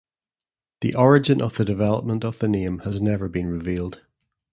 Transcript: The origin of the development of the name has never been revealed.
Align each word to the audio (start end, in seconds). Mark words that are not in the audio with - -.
The 0.79 0.95
origin 0.95 1.43
of 1.43 1.57
the 1.57 1.63
development 1.63 2.23
of 2.23 2.39
the 2.39 2.47
name 2.47 2.79
has 2.79 2.99
never 2.99 3.29
been 3.29 3.45
revealed. 3.45 4.01